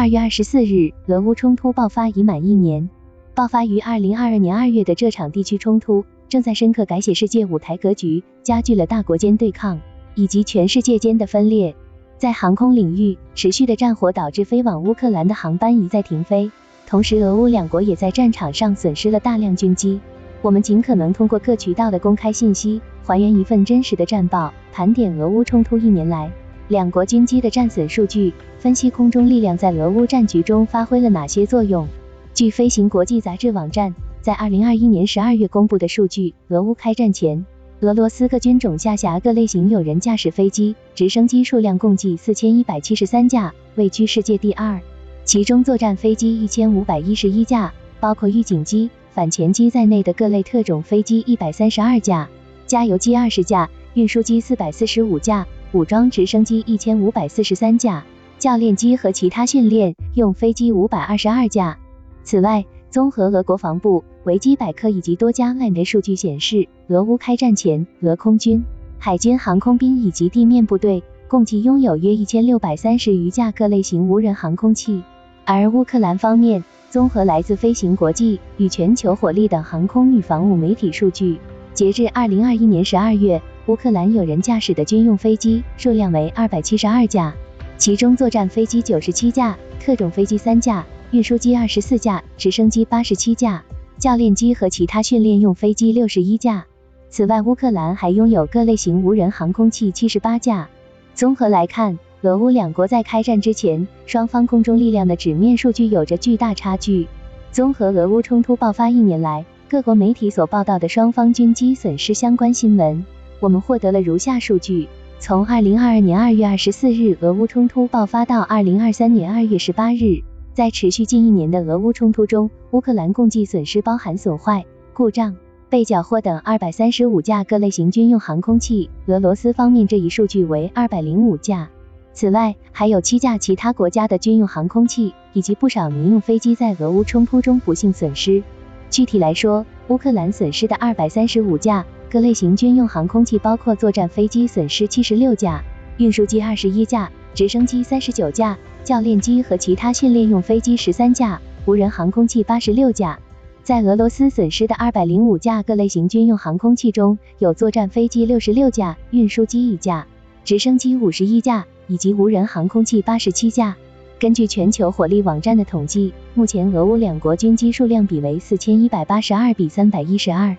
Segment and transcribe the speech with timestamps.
[0.00, 2.88] 二月二十四日，俄乌冲突爆发已满一年。
[3.34, 9.78] 爆发于二零二二年二月的这场地区冲突，正在深刻改写世界舞台格局，加剧了大国间对抗
[10.14, 11.76] 以及全世界间的分裂。
[12.16, 16.50] 在航空领域，持续的战火导致飞往乌克兰的航班一再停飞，
[16.86, 20.00] 同时俄乌两国也在战场上损失了大量军机。
[20.40, 26.32] 我们尽可能通过各渠道的公开信息，还原一份真实的战报，盘点俄乌冲突一年来
[26.70, 31.88] 两国军机的战损数据，分析空中力量在俄乌战局中发挥了哪些作用。
[32.32, 37.44] 据飞行国际杂志网站在二零二一年十二月公布的数据，俄乌开战前。
[37.80, 44.80] 俄罗斯各军种下辖各类型有人驾驶飞机、直升机数量共计四千一百七十三架，位居世界第二。
[45.24, 52.28] 其中作战飞机一千五百一十一架，包括预警机、反潜机在内的各类特种飞机一百三十二架，
[52.64, 58.02] 加油机二十架，运输机四百四十五架，武装直升机一千五百四十三架，
[58.40, 61.78] 教练机和其他训练用飞机五百二十二架。
[62.24, 68.64] 此外，综合俄国防部、维基百科以及多家外媒数据显示，俄乌开战前，俄空军、
[68.98, 75.04] 海军航空兵以及地面部队共计拥有约一千六百三十余架各类型无人航空器。
[75.44, 81.38] 而乌克兰方面，综合来自飞行国际与全球火力等航空与防务媒体数据，
[81.72, 83.40] 截至二零二一年十二月，
[83.70, 87.32] 乌克兰有人驾驶的军用飞机数量为二百七十二架，
[87.78, 90.84] 其中作战飞机九十七架，特种飞机三架。
[91.12, 93.62] 运输机二十四架，直升机八十七架，
[93.96, 96.66] 教练机和其他训练用飞机六十一架。
[97.10, 100.68] 此外，乌克兰还拥有各类型无人航空器七十八架。
[101.14, 107.06] 综合来看，俄乌两国在开战之前，双方空中力量的纸面数据有着巨大差距。
[107.52, 113.04] 综合俄乌冲突爆发一年来各国媒体所报道的双方军机损失相关新闻，
[113.40, 114.86] 我们获得了如下数据：
[115.18, 120.22] 从二零二二年二月二十四日俄乌冲突爆发到二零二三年二月十八日。
[120.52, 125.36] 在持续近一年的俄乌冲突中，乌克兰共计损失包含损坏、故障、
[125.70, 131.70] 被缴获等二百三十五架各类型军用航空器，俄罗斯方面这一数据为二百零五架。
[132.12, 138.42] 此外，还有七架其他国家的军用航空器以及不少民用飞机在俄乌冲突中不幸损失。
[138.90, 145.62] 具体来说，乌克兰损失的二百三十五架各类型军用航空器包括作战飞机损失七十六架，
[145.96, 148.58] 运输机二十一架，直升机三十九架。
[148.82, 153.16] 教练机和其他训练用飞机十三架，无人航空器八十六架。
[153.62, 160.04] 在俄罗斯损失的二百零五架各类型军用航空器中，有作战飞机六十六架，运输机一架，
[160.42, 163.76] 直升机五十一架，以及无人航空器八十七架。
[164.18, 170.56] 根据全球火力网站的统计，目前俄乌两国军机数量比为四千一百八十二比三百一十二。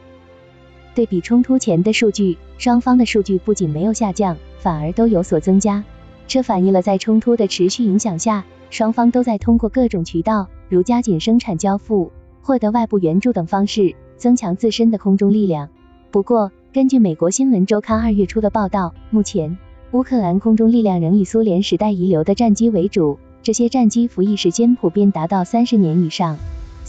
[0.93, 5.83] 对比冲突前的数据，双方的数据不仅没有下降，反而都有所增加。
[6.27, 15.69] 这反映了在冲突的持续影响下，双方都在通过各种渠道，如加紧生产交付、获得外部援助等方式，增强自身的空中力量。
[16.09, 19.57] 不过，根据美国新闻周刊二月初的报道，目前
[19.91, 26.37] 乌克兰空中力量仍以苏联时代遗留的战机为主，这些战机服役时间普遍达到三十年以上。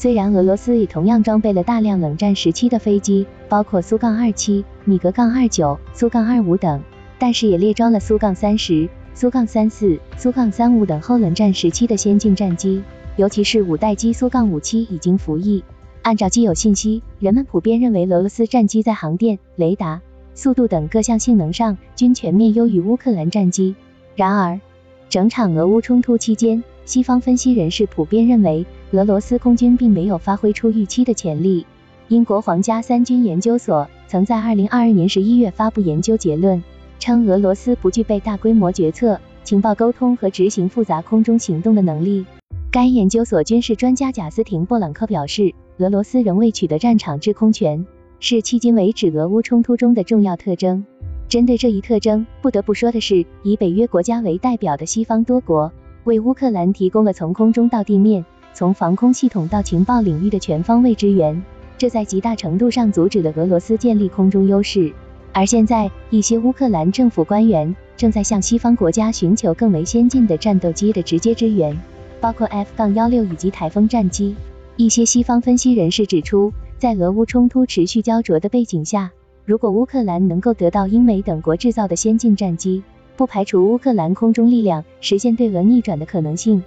[0.02, 6.82] 虽然俄罗斯也同样装备了大量冷战时期的飞机，包括苏杠二七、米格杠二九、苏杠二五等，
[7.20, 8.88] 但是也列装了苏杠三十。
[9.14, 12.82] 苏杠三四、苏杠三五等后冷战时期的先进战机，
[13.14, 15.62] 尤其是五代机苏杠五七已经服役。
[16.02, 20.02] 按照既有信息，人们普遍认为俄罗斯战机在航电、雷达、
[20.34, 23.76] 速度等各项性能上均全面优于乌克兰战机。
[24.16, 24.60] 然而，
[25.08, 31.66] 整场俄乌冲突期间，西方分析人士普遍认为，俄罗斯空军并没有发挥出预期的潜力。
[32.09, 36.62] 英国皇家三军研究所曾在二零二二年十一月发布研究结论。
[36.98, 42.25] 称俄罗斯不具备大规模决策、情报沟通和执行复杂空中行动的能力。
[42.70, 47.84] 该研究所军事专家贾斯廷·布朗克表示，俄罗斯仍未取得战场制空权，
[48.20, 50.84] 是迄今为止俄乌冲突中的重要特征。
[51.28, 55.72] 针对这一特征，不得不说的是，以北约国家为代表的西方多国
[56.04, 61.40] 为乌克兰提供了从空中到地面、从防空系统到情报领域的全方位支援，
[61.78, 64.93] 这在极大程度上阻止了俄罗斯建立空中优势。
[65.32, 71.81] 而现在，一些乌克兰政府官员正在向西方国家寻求更为先进的战斗机的直接支援，
[72.20, 74.34] 包括 F- 杠幺六以及台风战机。
[74.76, 79.12] 一些西方分析人士指出，在俄乌冲突持续焦灼的背景下，
[79.44, 82.82] 如果乌克兰能够得到英美等国制造的先进战机，
[83.17, 86.61] 不排除乌克兰空中力量实现对俄逆转的可能性。